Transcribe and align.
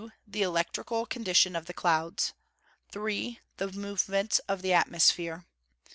The 0.25 0.41
electrical 0.41 1.05
condition 1.05 1.55
of 1.55 1.67
the 1.67 1.75
clouds. 1.75 2.33
3. 2.91 3.39
The 3.57 3.71
movements 3.71 4.39
of 4.47 4.63
the 4.63 4.73
atmosphere. 4.73 5.45